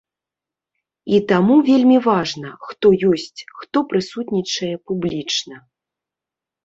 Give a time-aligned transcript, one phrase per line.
[1.17, 5.55] І таму вельмі важна, хто ёсць, хто прысутнічае публічна.